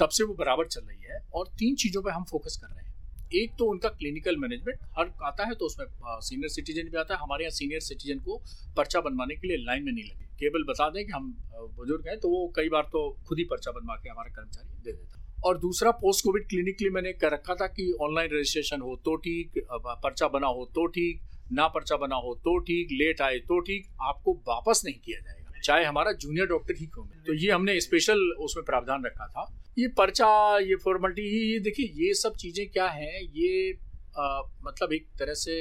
तब 0.00 0.08
से 0.08 0.24
वो 0.24 0.34
बराबर 0.34 0.66
चल 0.66 0.80
रही 0.80 1.02
है 1.02 1.18
और 1.34 1.48
तीन 1.48 1.74
चीज़ों 1.74 2.02
पे 2.02 2.10
हम 2.10 2.24
फोकस 2.24 2.58
कर 2.62 2.66
रहे 2.66 2.86
हैं। 2.86 2.87
एक 3.34 3.52
तो 3.58 3.64
उनका 3.70 3.88
क्लिनिकल 3.90 4.36
मैनेजमेंट, 4.38 4.78
हर 4.98 5.12
आता 5.24 5.46
है 5.46 5.54
तो 5.54 5.66
उसमें 5.66 5.86
सीनियर 6.22 6.48
सिटीजन 6.50 6.88
भी 6.90 6.98
आता 6.98 7.14
है। 7.14 7.20
हमारे 7.20 7.44
यहाँ 7.44 7.54
सीनियर 7.54 7.80
सिटीजन 7.82 8.18
को 8.20 8.36
पर्चा 8.76 9.00
बनवाने 9.00 9.34
के 9.36 9.48
लिए 9.48 9.56
लाइन 9.58 9.84
में 9.84 9.92
नहीं 9.92 10.04
लगे। 10.04 10.26
केवल 10.38 10.64
बता 10.64 10.88
दें 10.90 11.04
कि 11.04 11.12
हम 11.12 11.30
बुज़ुर्ग 11.76 12.08
हैं 12.08 12.18
तो 12.20 12.28
वो 12.30 12.46
कई 12.56 12.68
बार 12.68 12.82
तो 12.92 13.00
खुद 13.28 13.38
ही 13.38 13.44
पर्चा 13.46 13.70
बनवा 13.70 13.96
के 13.96 14.10
हमारा 14.10 14.34
कर्मचारी 14.34 14.82
दे 14.82 14.92
देता 14.92 15.24
और 15.44 15.58
दूसरा 15.58 15.90
पोस्ट 15.96 16.24
कोविड 16.24 16.46
क्लिनिक 16.48 16.76
के 16.78 16.84
लिए 16.84 16.92
मैंने 16.92 17.12
कर 17.14 17.32
रखा 17.32 17.54
था 17.54 17.66
कि 17.68 17.90
ऑनलाइन 18.02 18.30
रजिस्ट्रेशन 18.32 18.80
हो 18.80 18.94
तो 19.04 19.16
ठीक 19.18 19.58
पर्चा 19.72 20.28
बना 20.28 20.46
हो 20.48 20.64
तो 20.74 20.86
ठीक, 20.88 21.20
ना 21.52 21.66
पर्चा 21.68 21.96
बना 21.96 22.16
हो 22.16 22.34
तो 22.44 22.58
ठीक, 22.60 22.88
लेट 22.92 23.20
आए 23.20 23.38
तो 23.48 23.60
ठीक, 23.60 23.86
आपको 24.02 24.32
वापस 24.48 24.82
नहीं 24.84 24.98
किया 25.00 25.20
जाएगा। 25.20 25.37
चाहे 25.68 25.84
हमारा 25.84 26.12
जूनियर 26.20 26.46
डॉक्टर 26.48 26.74
ही 26.76 26.86
क्यों 26.88 27.04
तो 27.26 27.34
ये 27.34 27.50
हमने 27.50 27.80
स्पेशल 27.80 28.20
उसमें 28.40 28.64
प्रावधान 28.64 29.04
रखा 29.04 29.26
था। 29.28 29.44
ये 29.78 29.88
पर्चा 29.96 30.28
ये 30.60 30.76
फॉर्मेलिटी 30.84 31.22
ये 31.52 31.58
देखिए 31.60 31.86
ये 31.96 32.14
सब 32.16 32.36
चीज़ें 32.36 32.66
क्या 32.68 32.86
हैं? 32.90 33.20
ये 33.34 33.72
आ, 34.18 34.42
मतलब 34.64 34.92
एक 34.92 35.06
तरह 35.18 35.34
से 35.36 35.54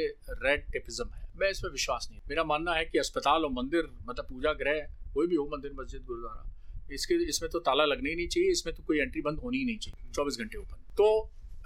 रेड 0.44 0.62
टेपिज्म 0.74 1.10
है। 1.10 1.26
मैं 1.40 1.50
इसमें 1.52 1.72
विश्वास 1.72 2.08
नहीं 2.12 2.22
मेरा 2.30 2.44
मानना 2.46 2.74
है 2.74 2.86
कि 2.86 3.00
अस्पताल 3.00 3.44
और 3.46 3.52
मंदिर 3.54 3.90
मतलब 4.08 4.26
पूजा 4.30 4.54
ग्रह 4.62 4.80
कोई 5.14 5.28
भी 5.28 5.36
हो 5.36 5.46
मंदिर 5.52 5.72
मस्जिद 5.80 6.04
गुरुद्वारा 6.06 6.94
इसके 6.94 7.16
इसमें 7.30 7.50
तो 7.52 7.60
ताला 7.62 7.86
लगना 7.86 8.10
ही 8.10 8.16
नहीं 8.16 8.28
चाहिए 8.28 8.52
इसमें 8.52 8.74
तो 8.76 8.84
कोई 8.84 9.00
एंट्री 9.00 9.22
बंद 9.22 9.40
होनी 9.40 9.58
ही 9.58 9.66
नहीं 9.66 9.78
चाहिए 9.80 10.12
चौबीस 10.16 10.38
घंटे 10.40 10.58
ओपन 10.58 10.96
तो 10.98 11.08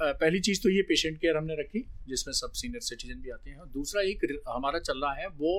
पहली 0.02 0.40
चीज़ 0.42 0.62
तो 0.62 0.70
ये 0.70 0.82
पेशेंट 0.90 1.18
केयर 1.18 1.38
हमने 1.38 1.56
रखी 1.60 1.80
जिसमें 2.08 2.34
सब 2.34 2.52
सीनियर 2.60 2.82
सिटीजन 2.82 3.22
भी 3.22 3.30
आते 3.32 3.50
हैं। 3.50 3.72
दूसरा 3.74 4.02
एक 4.04 4.26
हमारा 4.48 4.80
चल 4.82 5.02
रहा 5.04 5.14
है 5.16 5.28
वो 5.38 5.54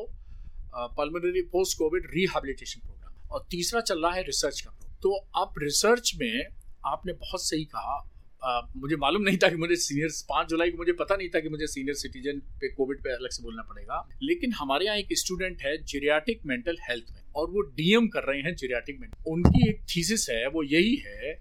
pulmonary 0.75 1.43
post 1.43 1.79
Covid 1.79 2.11
rehabilitation 2.15 2.81
program 2.81 3.31
और 3.31 3.47
तीसरा 3.51 3.81
चल 3.81 4.03
रहा 4.03 4.13
है 4.13 4.23
रिसर्च 4.23 4.61
का 4.61 4.71
प्रोग्राम 4.71 4.97
तो 5.03 5.43
अब 5.43 5.55
रिसर्च 5.59 6.13
में 6.17 6.43
आपने 6.87 7.13
बहुत 7.13 7.45
सही 7.45 7.65
कहा। 7.65 8.09
आ, 8.43 8.61
मुझे 8.77 8.97
मालूम 8.97 9.23
नहीं 9.23 9.39
था 9.39 9.49
कि 9.49 9.57
मुझे 9.57 9.77
सीनियर 9.77 10.09
पाँच 10.29 10.49
जुलाई 10.49 10.71
को 10.71 10.79
मुझे 10.79 10.93
पता 10.93 11.17
नहीं 11.17 11.29
था 11.29 11.41
कि 11.41 11.49
मुझे 11.49 11.67
सीनियर 11.67 11.95
सिटीजन 11.95 12.39
पे 12.61 12.69
कोविड 12.75 13.03
पे 13.05 13.11
अलग 13.11 13.31
से 13.31 13.43
बोलना 13.43 13.63
पड़ेगा। 13.63 14.09
लेकिन 14.23 14.53
हमारे 14.53 14.87
यहाँ 14.87 14.97
एक 14.97 15.09
स्टूडेंट 15.19 15.63
है 15.63 15.77
जेरियाटिक 15.85 16.41
मेंटल 16.47 16.77
हेल्थ 16.89 17.13
में 17.13 17.21
और 17.37 17.51
वो 17.51 17.63
डीएम 17.77 18.09
कर 18.09 18.25
रहे 18.25 18.41
हैं 18.41 18.55
जेरियाटिक 18.55 19.01
मेंटल 19.01 19.31
उनकी 19.33 19.69
एक 19.69 19.83
थीसिस 19.97 20.29
है 20.31 20.47
वो 20.49 20.63
यही 20.63 20.97
है 20.97 21.35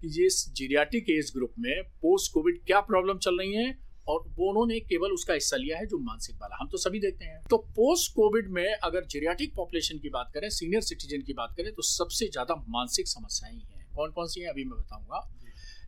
कि 0.00 0.08
ये 0.20 0.28
जेरियाटिक 0.52 1.10
एज 1.10 1.32
ग्रुप 1.36 1.54
में 1.58 1.82
पोस्ट 2.02 2.32
कोविड 2.32 2.60
क्या 2.66 2.80
प्रॉब्लम 2.80 3.18
चल 3.18 3.38
रही 3.38 3.54
है 3.54 3.87
और 4.08 4.22
वो 4.36 4.48
उन्होंने 4.50 4.78
केवल 4.82 5.12
उसका 5.12 5.34
हिस्सा 5.34 5.56
लिया 5.56 5.78
है 5.78 5.86
जो 5.86 5.98
मानसिक 6.04 6.36
वाला 6.36 6.56
हम 6.60 6.68
तो 6.68 6.78
सभी 6.78 7.00
देखते 7.00 7.24
हैं। 7.24 7.40
तो 7.50 7.56
पोस्ट 7.76 8.12
कोविड 8.14 8.48
में 8.50 8.66
अगर 8.66 9.04
जेरियाटिक 9.06 9.54
पॉपुलेशन 9.56 9.98
की 9.98 10.10
बात 10.10 10.30
करें 10.34 10.48
सीनियर 10.52 10.82
सिटीजन 10.84 11.22
की 11.22 11.32
बात 11.34 11.54
करें 11.56 11.72
तो 11.72 11.82
सबसे 11.88 12.28
ज़्यादा 12.28 12.54
मानसिक 12.70 13.08
समस्याएँ 13.08 13.54
हैं 13.54 13.86
कौन 13.96 14.10
कौन 14.12 14.26
सी 14.28 14.40
हैं, 14.40 14.48
अभी 14.48 14.64
मैं 14.64 14.78
बताऊँगा। 14.78 15.28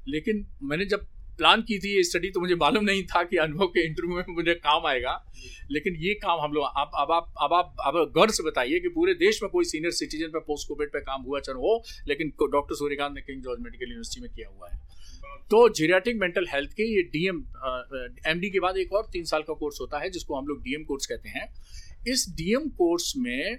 लेकिन 0.08 0.46
मैंने 0.64 0.84
जब 0.86 1.06
प्लान 1.38 1.62
की 1.62 1.78
थी 1.78 1.94
ये 1.96 2.02
स्टडी 2.04 2.30
तो 2.30 2.40
मुझे 2.40 2.54
मालूम 2.56 2.84
नहीं 2.84 3.02
था 3.06 3.22
कि 3.24 3.36
अनुभव 3.38 3.66
के 3.68 3.84
इंटरव्यू 3.86 4.16
में 4.16 4.34
मुझे 4.36 4.54
काम 4.56 4.86
आएगा। 4.86 5.12
लेकिन 5.70 5.96
ये 6.00 6.14
काम 6.22 6.40
हम 6.40 6.52
लोग 6.52 6.64
अब 6.64 6.90
अब 6.96 7.12
आप 7.12 7.32
अब 7.42 7.52
आप, 7.54 7.74
अब 7.86 8.12
गर्व 8.16 8.32
से 8.32 8.42
बताइए 8.44 8.80
कि 8.80 8.88
पूरे 8.90 9.14
देश 9.16 9.42
में 9.42 9.50
कोई 9.50 9.64
सीनियर 9.66 9.92
सिटीजन 9.94 10.28
पे 10.28 10.40
पोस्ट 10.46 10.68
कोविड 10.68 10.92
पे 10.92 11.00
काम 11.02 11.22
हुआ 11.22 11.40
चल 11.40 11.56
हो 11.58 11.82
लेकिन 12.08 12.32
डॉक्टर 12.42 12.74
सूर्यकांत 12.74 13.14
ने 13.14 13.20
किंग 13.22 13.42
जॉर्ज 13.42 13.60
मेडिकल 13.60 13.86
यूनिवर्सिटी 13.86 14.20
में 14.20 14.30
किया 14.32 14.48
हुआ 14.48 14.68
है। 14.68 14.78
तो 15.50 15.68
जीरियाटिक 15.70 16.16
मेंटल 16.16 16.46
हेल्थ 16.48 16.72
के 16.72 16.82
ये 16.86 17.02
डीएम 17.12 17.38
एमडी 18.26 18.50
के 18.50 18.60
बाद 18.60 18.76
एक 18.78 18.92
और 18.92 19.08
तीन 19.12 19.24
साल 19.24 19.42
का 19.42 19.54
कोर्स 19.54 19.80
होता 19.80 19.98
है, 19.98 20.10
जिसको 20.10 20.36
हम 20.36 20.46
लोग 20.46 20.62
डीएम 20.62 20.84
कोर्स 20.84 21.06
कहते 21.06 21.28
हैं। 21.28 21.46
इस 22.08 22.26
डीएम 22.36 22.68
कोर्स 22.76 23.12
में 23.18 23.58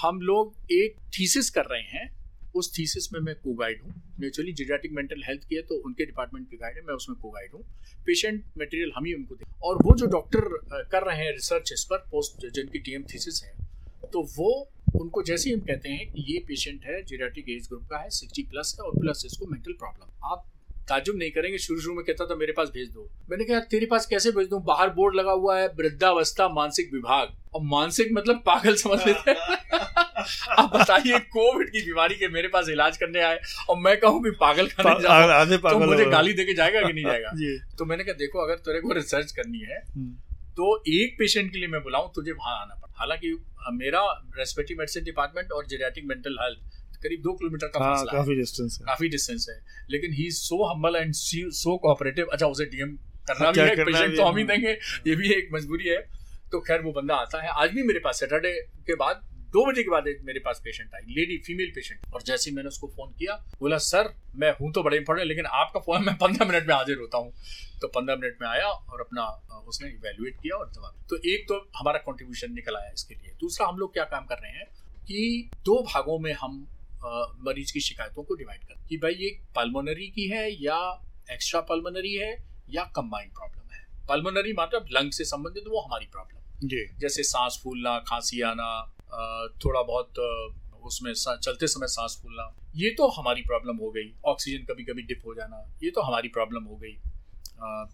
हम 0.00 0.20
लोग 0.22 0.72
एक 0.72 0.96
थीसिस 1.18 1.50
कर 1.50 1.64
रहे 1.66 1.82
हैं। 1.90 2.16
उस 2.54 2.72
थीसिस 2.74 3.12
में 3.12 3.20
मैं 3.20 3.34
को 3.36 3.52
गाइड 3.54 3.82
हूँ 3.82 3.92
नेचुरली 4.20 4.52
जीरियाटिक 4.52 4.92
मेंटल 4.92 5.22
हेल्थ 5.24 5.42
की 5.48 5.56
है 5.56 5.62
तो 5.62 5.74
उनके 5.86 6.04
डिपार्टमेंट 6.06 6.48
के 6.50 6.56
गाइड 6.56 6.76
है, 6.76 6.82
मैं 6.82 6.94
उसमें 6.94 7.18
को 7.18 7.30
गाइड 7.30 7.52
हूँ। 7.54 7.62
पेशेंट 8.06 8.44
मटेरियल 8.58 8.92
हम 8.96 9.04
ही 9.04 9.14
उनको 9.14 9.34
दें, 9.34 9.44
और 9.62 9.76
वो 9.84 9.94
जो 9.96 10.06
डॉक्टर 10.08 10.48
कर 10.92 11.06
रहे 11.06 11.24
हैं 11.24 11.32
रिसर्च 11.32 11.72
इस 11.72 11.84
पर 11.90 11.98
पोस्ट 12.10 12.46
जिनकी 12.48 12.78
डीएम 12.80 13.02
थीसिस 13.04 13.42
है 13.44 13.56
तो 14.12 14.22
वो 14.36 14.50
उनको 14.94 15.22
जैसे 15.22 15.48
ही 15.48 15.54
हम 15.54 15.60
कहते 15.62 15.88
हैं 15.88 16.10
कि 16.12 16.24
ये 16.28 16.38
पेशेंट 16.48 16.84
है 16.84 17.02
जीरियाटिक 17.04 17.48
एज 17.50 17.66
ग्रुप 17.68 17.86
का 17.90 17.98
है 17.98 18.10
सिक्सटी 18.10 18.42
प्लस 18.44 18.76
है, 18.78 18.86
और 18.86 19.00
प्लस 19.00 19.22
इसको 19.26 19.46
मेंटल 19.46 19.72
प्रॉब्लम 19.74 20.30
आप 20.32 20.46
ताजुब 20.88 21.16
नहीं 21.16 21.30
करेंगे 21.30 21.58
शुरू 21.58 21.80
शुरू 21.80 21.94
में 21.94 22.04
कहता 22.04 22.26
था 22.26 22.34
मेरे 22.34 22.52
पास 22.52 22.68
भेज 22.68 22.88
दो। 22.88 23.08
मैंने 23.30 23.44
कहा 23.44 23.60
तेरे 23.60 23.86
पास 23.86 24.06
कैसे 24.06 24.30
भेज 24.30 24.48
दूँ? 24.48 24.62
बाहर 24.64 24.90
बोर्ड 24.90 25.14
लगा 25.14 25.32
हुआ 25.32 25.58
है 25.58 25.66
वृद्धावस्था 25.68 26.48
मानसिक 26.48 26.90
विभाग। 26.94 27.36
और 27.54 27.62
मानसिक 27.64 28.08
मतलब 28.12 28.42
पागल 28.46 28.74
समझ 28.74 28.98
लेते 29.06 29.30
हैं। 29.30 29.36
आप 30.58 30.70
बताइए 30.76 31.18
कोविड 31.18 31.68
की 31.70 31.80
बीमारी 31.80 32.14
के 32.14 32.28
मेरे 32.28 32.48
पास 32.48 32.68
इलाज 32.68 32.96
करने 32.96 33.20
आए 33.20 33.38
और 33.70 33.76
मैं 33.76 33.96
कहूँ 34.00 34.22
कि 34.24 34.30
पागल 34.30 34.66
खाने 34.68 35.00
जाऊँ 35.00 35.58
तो 35.58 35.78
मुझे 35.78 36.04
गाली 36.04 36.32
देके 36.32 36.54
जाएगा 36.54 36.80
कि 36.80 36.92
नहीं 36.92 37.04
जाएगा? 37.10 37.30
तो 37.78 37.84
मैंने 37.84 38.04
कहा 38.04 38.14
देखो 38.14 38.44
अगर 38.44 38.54
तेरे 38.54 38.80
को 38.80 38.92
रिसर्च 38.92 39.32
करनी 39.32 39.58
है 39.58 39.82
हम्म। 39.96 40.10
तो 40.56 40.82
एक 40.88 41.16
पेशेंट 41.18 41.52
के 41.52 41.58
लिए 41.58 41.68
मैं 41.68 41.82
बुलाऊं 41.82 42.08
तुझे 42.14 42.32
वहाँ 42.32 42.60
आना 42.62 42.74
पड़ा 42.74 42.94
हालाँकि 42.98 43.32
मेरा 43.72 44.00
रेस्पिरेटरी 44.38 44.76
मेडिसिन 44.76 45.04
डिपार्टमेंट 45.04 45.52
और 45.52 45.66
जेरियाटिक 45.66 46.04
मेंटल 46.04 46.38
हेल्थ 46.40 46.58
करीब 47.02 47.20
दो 47.22 47.32
किलोमीटर 47.34 47.66
का 47.68 47.84
हाँ, 47.84 47.94
फासला 47.94 48.12
काफ़ी 48.12 48.34
डिस्टेंस 48.36 48.78
है। 48.80 48.86
काफ़ी 48.86 49.08
डिस्टेंस 49.08 49.46
है। 49.50 49.56
लेकिन 49.90 50.12
he 50.14 50.30
so 50.32 50.64
humble 50.64 50.96
and 50.96 51.12
so 51.14 51.76
cooperative 51.78 52.26
अच्छा 52.32 52.46
उसे 52.48 52.64
डीएम 52.66 52.96
करना 53.28 53.50
भी 53.50 53.60
है 53.60 53.84
पेशेंट 53.84 54.16
तो 54.16 54.24
हम 54.24 54.36
ही 54.36 54.44
देंगे 54.44 54.70
ये 54.70 55.16
भी 55.16 55.32
एक 55.32 55.48
मजबूरी 55.54 55.88
है। 55.88 56.00
तो 56.52 56.60
खैर 56.60 56.82
वो 56.82 56.92
बंदा 56.92 57.14
आता 57.16 57.42
है। 57.42 57.48
आज 57.62 57.70
भी 57.70 57.82
मेरे 57.84 58.00
पास 58.00 58.20
सैटरडे 58.20 58.52
के 58.86 58.94
बाद 58.96 59.26
दो 59.52 59.64
बजे 59.66 59.82
के 59.82 59.90
बाद 59.90 60.04
मेरे 60.24 60.40
पास 60.40 60.60
पेशेंट 60.64 60.94
आई 60.94 61.14
लेडी 61.16 61.36
फीमेल 61.44 61.70
पेशेंट 61.74 62.14
और 62.14 62.22
जैसे 62.22 62.50
ही 62.50 62.56
मैंने 62.56 62.68
उसको 62.68 62.86
फ़ोन 62.88 63.12
किया 63.18 63.34
बोला 63.60 63.78
सर 63.84 64.12
मैं 64.36 64.50
हूँ 64.52 64.72
तो 64.72 64.82
बड़े 64.82 64.96
इंपॉर्टेंट 64.96 65.28
लेकिन 65.28 65.46
आपका 65.60 65.80
फ़ोन 65.80 66.04
मैं 66.04 66.14
पंद्रह 66.16 66.46
मिनट 66.46 66.68
में 66.68 66.74
हाजिर 66.74 66.98
होता 66.98 67.18
हूँ। 67.18 67.32
तो 67.80 67.88
पंद्रह 67.88 68.16
मिनट 68.16 68.42
में 68.42 68.48
आया 68.48 68.66
और 68.66 69.00
अपना 69.00 69.24
उसने 69.68 69.88
इवेल्युएट 69.88 70.36
किया 70.42 70.56
और 70.56 70.66
दवा 70.68 70.92
तो 71.10 71.16
एक 71.30 71.44
तो 71.48 71.58
हमारा 71.76 71.98
कॉन्ट्रीब्यूशन 72.06 72.52
निकल 72.54 72.76
आया 72.76 72.90
इसके 72.94 73.14
लिए। 73.14 73.32
दूसरा 73.40 73.66
हम 73.66 73.78
लोग 73.78 73.92
क्या 73.92 74.04
काम 74.06 74.26
कर 74.26 74.42
रहे 74.42 74.52
हैं 74.52 74.66
कि 75.02 75.50
दो 75.64 75.82
भागों 75.84 76.18
में 76.18 76.32
हम 76.40 76.66
मरीज़ 77.44 77.72
की 77.72 77.80
शिकायतों 77.80 78.22
को 78.22 78.34
डिवाइड 78.34 78.64
कर 78.64 78.86
कि 78.88 78.96
भाई 78.96 79.14
ये 79.14 79.30
पल्मोनरी 79.56 80.08
की 80.10 80.28
है 80.28 80.50
या 80.62 80.78
एक्स्ट्रा 81.32 81.60
पल्मोनरी 81.68 82.14
है 82.14 82.32
या 82.70 82.84
कंबाइंड 82.96 83.30
प्रॉब्लम 83.32 83.74
है। 83.74 83.86
पल्मोनरी 84.08 84.52
मतलब 84.58 84.86
लंग 84.92 85.10
से 85.12 85.24
संबंधित 85.26 85.64
वो 85.68 85.80
हमारी 85.80 86.06
प्रॉब्लम 86.06 86.68
जी। 86.68 86.84
जैसे 86.98 87.22
सांस 87.24 87.60
फूलना 87.64 87.98
खांसी 88.08 88.40
आना 88.42 88.70
थोड़ा 89.64 89.82
बहुत 89.82 90.18
उसमें 90.84 91.12
चलते 91.14 91.66
समय 91.66 91.86
सांस 91.88 92.18
फूलना 92.22 92.54
ये 92.76 92.90
तो 92.90 93.08
हमारी 93.10 93.42
प्रॉब्लम 93.42 93.76
हो 93.76 93.90
गई। 93.90 94.12
ऑक्सीजन 94.26 94.64
कभी 94.64 94.84
कभी 94.84 95.02
डिप 95.04 95.22
हो 95.26 95.34
जाना 95.34 95.64
ये 95.82 95.90
तो 95.90 96.00
हमारी 96.00 96.28
प्रॉब्लम 96.28 96.64
हो 96.64 96.76
गई 96.76 96.96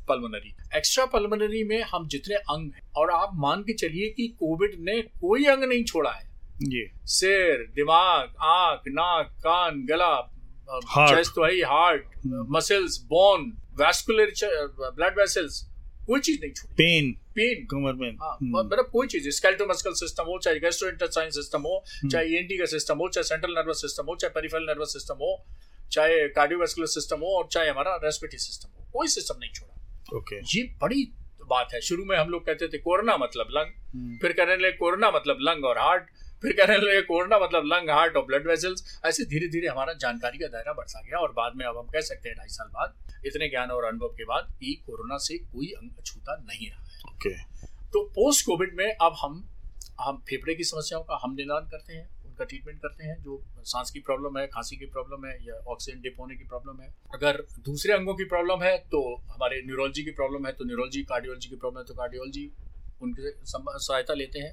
पल्मोनरी 0.08 0.54
एक्स्ट्रा 0.76 1.04
पल्मोनरी 1.06 1.62
में 1.64 1.80
हम 1.84 2.06
जितने 2.08 2.34
अंग 2.34 2.72
हैं 2.72 2.82
और 2.96 3.10
आप 3.10 3.30
मान 3.36 3.62
के 3.62 3.72
चलिए 3.74 4.08
कि 4.10 4.26
कोविड 4.40 4.76
ने 4.80 5.00
कोई 5.02 5.44
अंग 5.46 5.64
नहीं 5.64 5.84
छोड़ा 5.84 6.10
है। 6.10 6.32
ये 6.62 6.90
सिर 7.10 7.66
दिमाग 7.74 8.34
आँख 8.42 8.82
नाक 8.88 9.30
कान 9.44 9.84
गला 9.86 10.14
चेस्ट 10.70 11.32
तो 11.34 11.44
है 11.44 11.60
heart 11.70 12.26
muscles 12.50 12.98
bone 13.08 13.52
vascular 13.80 14.32
blood 14.96 15.18
vessels 15.18 15.62
कोई 16.06 16.20
चीज़ 16.20 16.38
नहीं 16.40 16.52
छोड़ी 16.52 16.74
पेन 16.74 17.12
पेन 17.34 17.64
कमर 17.66 17.92
में। 18.00 18.10
हाँ, 18.22 18.36
हम्म। 18.40 18.58
मतलब 18.58 18.88
कोई 18.92 19.06
चीज़ 19.06 19.28
स्केलेटो 19.36 19.66
मस्कल 19.66 19.92
सिस्टम 20.00 20.24
हो 20.24 20.38
चाहे 20.38 20.58
गैस्ट्रोइंटेस्टाइन 20.60 21.30
सिस्टम 21.30 21.60
हो। 21.60 21.82
चाहे 22.12 22.26
ईएनटी 22.26 22.58
का 22.58 22.64
सिस्टम 22.72 22.98
हो 22.98 23.08
चाहे 23.08 23.24
सेंट्रल 23.24 23.54
नर्वस 23.58 23.80
सिस्टम 23.82 24.06
हो 24.08 24.16
चाहे 24.16 24.30
पेरिफेरल 24.34 24.66
नर्वस 24.70 24.92
सिस्टम 24.92 25.14
हो 25.14 25.36
चाहे 25.92 26.28
कार्डियोवैस्कुलर 26.36 26.86
सिस्टम 26.86 27.20
हो 27.20 27.36
और 27.38 27.48
चाहे 27.52 27.68
हमारा 27.68 27.96
रेस्पिरेटरी 28.04 28.38
सिस्टम 28.38 28.68
हो 28.78 28.86
कोई 28.92 29.08
सिस्टम 29.08 29.38
नहीं 29.40 29.50
छोड़ा। 29.52 30.16
ओके 30.16 30.38
ये 30.56 30.62
बड़ी 30.82 31.04
बात 31.48 31.74
है। 31.74 31.80
शुरू 31.80 32.04
में 32.04 32.16
हम 32.16 32.28
लोग 32.30 32.46
कहते 32.46 32.68
थे 32.68 32.78
कोरोना 32.78 33.16
मतलब 33.16 33.48
लंग। 33.50 33.72
हम्म। 33.94 34.16
फिर 34.18 34.32
कहने 34.32 34.56
लगे 34.56 34.72
कोरोना 34.76 35.10
मतलब 35.10 35.38
लंग 35.40 35.64
और 35.64 35.78
हार्ट 35.78 36.10
फिर 36.44 36.52
कहने 36.54 36.76
लगे 36.78 37.00
कोरोना 37.02 37.38
मतलब 37.38 37.62
लंग 37.66 37.90
हार्ट 37.90 38.16
और 38.16 38.24
ब्लड 38.24 38.48
वेसल्स। 38.48 39.00
ऐसे 39.04 39.24
धीरे 39.24 39.48
धीरे 39.48 39.68
हमारा 39.68 39.92
जानकारी 40.00 40.38
का 40.38 40.46
दायरा 40.48 40.72
बढ़ता 40.72 41.00
गया 41.00 41.18
और 41.18 41.32
बाद 41.32 41.52
में 41.56 41.64
अब 41.66 41.78
हम 41.78 41.86
कह 41.88 42.00
सकते 42.08 42.28
हैं 42.28 42.36
ढाई 42.38 42.48
साल 42.50 42.68
बाद 42.70 43.26
इतने 43.26 43.48
ज्ञान 43.48 43.70
और 43.70 43.84
अनुभव 43.84 44.14
के 44.16 44.24
बाद 44.24 44.52
कि 44.60 44.74
कोरोना 44.86 45.16
से 45.26 45.38
कोई 45.38 45.70
अंग 45.72 45.96
अछूता 45.98 46.36
नहीं 46.42 46.70
रहा 46.70 46.82
है। 46.82 47.00
okay. 47.10 47.36
तो 47.92 48.04
पोस्ट 48.10 48.46
कोविड 48.46 48.74
में 48.74 48.86
अब 48.86 49.16
हम 49.20 49.42
हम 50.00 50.16
फेफड़े 50.28 50.54
की 50.54 50.64
समस्याओं 50.64 51.02
का 51.02 51.18
हम 51.22 51.34
निदान 51.34 51.68
करते 51.70 51.92
हैं 51.92 52.06
उनका 52.24 52.44
ट्रीटमेंट 52.44 52.78
करते 52.78 53.04
हैं 53.04 53.16
जो 53.22 53.38
सांस 53.64 53.90
की 53.90 54.00
प्रॉब्लम 54.00 54.38
है 54.38 54.46
खांसी 54.46 54.76
की 54.76 54.86
प्रॉब्लम 54.86 55.26
है 55.26 55.34
या 55.42 55.54
ऑक्सीजन 55.72 56.00
डिप 56.00 56.16
होने 56.20 56.36
की 56.36 56.44
प्रॉब्लम 56.44 56.80
है। 56.82 56.88
अगर 57.14 57.40
दूसरे 57.64 57.92
अंगों 57.92 58.14
की 58.14 58.24
प्रॉब्लम 58.24 58.62
है 58.62 58.76
तो 58.88 59.02
हमारे 59.24 59.62
न्यूरोलॉजी 59.66 60.04
की 60.04 60.10
प्रॉब्लम 60.12 60.46
है 60.46 60.52
तो 60.52 60.64
न्यूरोलॉजी 60.64 61.02
कार्डियोलॉजी 61.04 61.48
की 61.48 61.56
प्रॉब्लम 61.56 61.78
है 61.78 61.84
तो 61.84 61.94
कार्डियोलॉजी 61.94 62.44
उनकी 63.02 63.32
सहायता 63.46 64.14
लेते 64.14 64.38
हैं। 64.38 64.52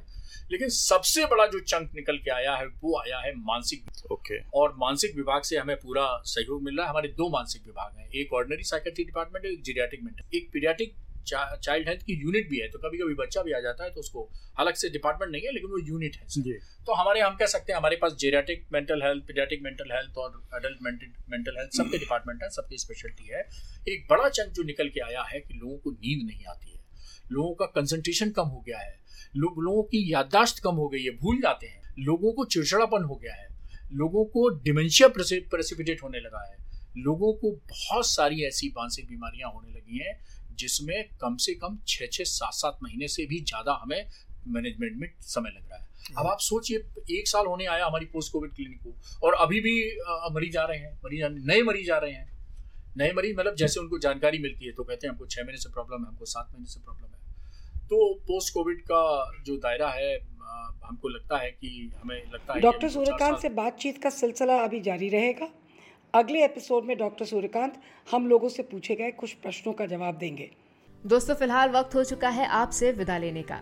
लेकिन 0.51 0.69
सबसे 0.69 1.25
बड़ा 1.25 1.45
जो 1.47 1.59
चंक 1.61 1.91
निकल 1.95 2.17
के 2.17 2.31
आया 2.31 2.55
है 2.55 2.65
वो 2.65 2.97
आया 2.99 3.19
है 3.19 3.33
मानसिक 3.37 3.83
ओके। 4.11 4.37
okay. 4.37 4.51
और 4.53 4.75
मानसिक 4.77 5.15
विभाग 5.15 5.41
से 5.43 5.57
हमें 5.57 5.75
पूरा 5.77 6.07
सहयोग 6.25 6.63
मिल 6.63 6.77
रहा 6.77 6.85
है। 6.85 6.89
हमारे 6.89 7.07
दो 7.13 7.29
मानसिक 7.29 7.65
विभाग 7.65 7.99
हैं 7.99 8.09
एक 8.11 8.33
ऑर्डनरी 8.33 8.63
साइकेट्री 8.63 9.03
डिपार्टमेंट 9.05 9.45
एक 9.45 9.63
जीरियाटिक 9.63 10.03
मेंटल 10.03 10.37
एक 10.37 10.49
पीडियाटिक 10.53 10.95
चाइल्ड 11.27 11.87
हेल्थ 11.87 12.01
की 12.01 12.13
यूनिट 12.21 12.49
भी 12.49 12.59
है 12.59 12.67
तो 12.69 12.79
कभी 12.79 12.97
कभी 12.97 13.13
बच्चा 13.15 13.41
भी 13.43 13.51
आ 13.51 13.59
जाता 13.59 13.83
है 13.83 13.89
तो 13.89 13.99
उसको 13.99 14.21
अलग 14.59 14.75
से 14.75 14.89
डिपार्टमेंट 14.89 15.31
नहीं 15.31 15.41
है 15.41 15.51
लेकिन 15.53 15.69
वो 15.69 15.79
यूनिट 15.79 16.15
है। 16.15 16.57
तो 16.85 16.93
हमारे 16.93 17.21
हम 17.21 17.35
कह 17.35 17.45
सकते 17.45 17.71
हैं 17.71 17.77
हमारे 17.77 17.95
पास 17.95 18.15
geriatric 18.19 18.65
mental 18.73 19.03
health 19.03 19.23
paediatric 19.27 19.61
mental 19.63 19.91
health 19.91 20.17
और 20.17 20.41
अडल्ट 20.53 20.81
मेंटल 20.81 21.57
हेल्थ 21.59 21.77
सबके 21.77 21.97
डिपार्टमेंट 21.97 22.43
है 22.43 22.49
सबकी 22.49 22.77
स्पेशलिटी 22.77 23.27
है। 23.27 23.41
एक 23.87 24.07
बड़ा 24.09 24.29
चंक 24.29 24.53
जो 24.53 24.63
निकल 24.63 24.89
के 24.89 25.01
आया 25.01 25.23
है 25.23 25.39
कि 25.39 25.53
लोगों 25.53 25.77
को 25.77 25.91
नींद 25.91 26.27
नहीं 26.27 26.45
आती 26.45 26.71
है। 26.71 26.80
लोगों 27.31 27.53
का 27.55 27.65
कंसंट्रेशन 27.75 28.31
कम 28.31 28.47
हो 28.47 28.63
गया 28.67 28.79
है। 28.79 28.99
लो, 29.35 29.53
लोगों 29.61 29.83
की 29.83 30.11
याददाश्त 30.13 30.59
कम 30.59 30.75
हो 30.75 30.87
गई 30.89 31.03
है 31.03 31.11
भूल 31.17 31.41
जाते 31.41 31.67
हैं। 31.67 31.95
लोगों 31.99 32.31
को 32.33 32.45
चिड़चिड़ापन 32.45 33.03
हो 33.03 33.15
गया 33.15 33.33
है। 33.33 33.49
लोगों 33.93 34.23
को 34.25 34.47
डिमेंशिया 34.63 35.07
प्रेसिपिटेट 35.09 36.03
होने 36.03 36.19
लगा 36.19 36.43
है। 36.43 36.57
लोगों 36.97 37.33
को 37.33 37.51
बहुत 37.69 38.07
सारी 38.07 38.43
ऐसी 38.43 38.67
मानसिक 38.77 39.07
बीमारियाँ 39.09 39.51
होने 39.51 39.69
लगी 39.69 39.97
हैं 39.97 40.19
जिसमें 40.55 41.03
कम 41.21 41.35
से 41.37 41.53
कम 41.55 41.77
छः 41.87 42.07
छः 42.07 42.23
सात 42.23 42.53
सात 42.53 42.79
महीने 42.83 43.07
से 43.07 43.25
भी 43.25 43.39
ज़्यादा 43.41 43.73
हमें 43.81 44.05
मैनेजमेंट 44.47 44.97
में 44.97 45.07
समय 45.21 45.49
लग 45.49 45.69
रहा 45.69 45.77
है। 45.77 46.15
अब 46.17 46.27
आप 46.27 46.39
सोचिए 46.39 46.77
एक 47.11 47.27
साल 47.27 47.45
होने 47.45 47.65
आया 47.65 47.85
हमारी 47.85 48.05
पोस्ट 48.05 48.31
कोविड 48.31 48.51
क्लिनिक 48.51 48.81
को 48.83 49.27
और 49.27 49.33
अभी 49.41 49.59
भी 49.61 49.73
मरीज़ 50.33 50.57
आ 50.57 50.65
रहे 50.65 50.77
हैं 50.77 50.93
मरीज़ 51.05 51.23
नए 51.47 51.61
मरीज़ 51.63 51.91
आ 51.91 51.97
रहे 51.97 52.11
हैं। 52.11 52.29
नए 52.97 53.11
मरीज़ 53.13 53.35
मतलब 53.37 53.55
जैसे 53.55 53.79
उनको 53.79 53.99
जानकारी 53.99 54.39
मिलती 54.39 54.65
है 54.65 54.71
तो 54.71 54.83
कहते 54.83 55.07
हैं 55.07 55.11
हमको 55.13 55.25
छः 55.25 55.43
महीने 55.43 55.57
से 55.57 55.69
प्रॉब्लम 55.69 56.03
है 56.03 56.09
हमको 56.09 56.25
सात 56.25 56.49
महीने 56.51 56.65
से 56.65 56.79
प्रॉब्लम 56.79 57.05
है। 57.05 57.19
तो 57.85 58.13
पोस्ट 58.27 58.53
कोविड 58.53 58.81
का 58.81 59.01
जो 59.45 59.55
दायरा 59.59 59.89
है 59.89 60.13
हमको 60.83 61.09
लगता 61.09 61.37
है 61.37 61.49
कि 61.51 61.91
हमें 61.95 62.15
लगता 62.33 62.53
है 62.53 62.59
डॉक्टर 62.61 62.89
सूर्यकांत 62.89 63.39
से 63.39 63.49
बातचीत 63.55 64.01
का 64.03 64.09
सिलसिला 64.09 64.57
अभी 64.63 64.79
जारी 64.81 65.09
रहेगा। 65.09 65.47
अगले 66.13 66.43
एपिसोड 66.45 66.85
में 66.85 66.97
डॉक्टर 66.97 67.25
सूर्यकांत 67.25 67.81
हम 68.07 68.27
लोगों 68.27 68.49
से 68.49 68.63
पूछे 68.63 68.95
गए 68.95 69.11
कुछ 69.13 69.33
प्रश्नों 69.33 69.73
का 69.73 69.85
जवाब 69.85 70.17
देंगे। 70.17 70.49
दोस्तों 71.03 71.35
फ़िलहाल 71.35 71.69
वक्त 71.69 71.95
हो 71.95 72.03
चुका 72.03 72.29
है 72.29 72.47
आपसे 72.47 72.91
विदा 72.91 73.17
लेने 73.17 73.41
का। 73.41 73.61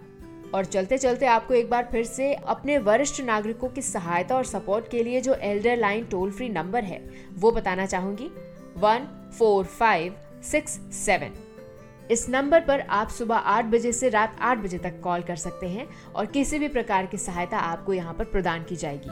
और 0.56 0.66
चलते 0.66 0.98
चलते 0.98 1.26
आपको 1.26 1.54
एक 1.54 1.70
बार 1.70 1.88
फिर 1.92 2.04
से 2.06 2.34
अपने 2.34 2.78
वरिष्ठ 2.78 3.22
नागरिकों 3.22 3.70
की 3.70 3.82
सहायता 3.82 4.36
और 4.36 4.46
सपोर्ट 4.46 4.90
के 4.92 5.04
लिए 5.04 5.22
जो 5.22 5.34
elder 5.44 5.78
line 5.78 6.06
toll 6.06 6.32
free 6.32 6.50
number 6.50 6.84
है 6.84 7.00
वो 7.34 7.52
बताना 7.52 7.86
चाहूँगी। 7.86 8.30
One 8.78 9.08
four 9.40 9.66
five 9.66 10.16
six 10.52 10.80
seven 10.96 11.34
इस 12.12 12.30
नंबर 12.30 12.62
पर 12.62 12.80
आप 12.80 13.10
सुबह 13.10 13.36
आठ 13.36 13.66
बजे 13.66 13.92
से 13.92 14.10
रात 14.10 14.38
आठ 14.42 14.58
बजे 14.58 14.78
तक 14.78 15.00
कॉल 15.02 15.22
कर 15.22 15.36
सकते 15.36 15.68
हैं 15.68 15.88
और 16.16 16.26
किसी 16.26 16.60
भी 16.60 16.68
प्रकार 16.68 17.06
की 17.06 17.18
सहायता 17.18 17.58
आपको 17.58 17.94
यहाँ 17.94 18.14
पर 18.14 18.26
प्रदान 18.26 18.64
की 18.64 18.76
जाएगी। 18.76 19.10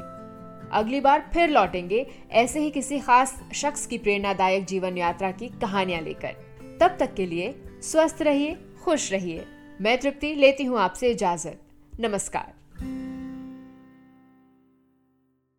अगली 0.72 1.00
बार 1.02 1.30
फिर 1.34 1.50
लौटेंगे 1.50 2.06
ऐसे 2.32 2.60
ही 2.60 2.72
किसी 2.72 3.00
खास 3.00 3.40
शख्स 3.54 3.86
की 3.88 3.98
प्रेरणादायक 3.98 4.66
जीवन 4.66 4.98
यात्रा 4.98 5.32
की 5.32 5.48
कहानियाँ 5.48 6.02
लेकर। 6.02 6.36
तब 6.82 6.98
तक 7.00 7.14
के 7.14 7.26
लिए 7.26 7.56
स्वस्थ 7.82 8.22
रहिए, 8.22 8.58
खुश 8.84 9.12
रहिए। 9.12 9.46
मैं 9.82 9.98
तृप्ति 9.98 10.36
लेती 10.36 10.64
हूँ 10.64 10.80
आपसे 10.80 11.12
इजाज़त। 11.12 11.60
नमस्कार। 12.00 12.57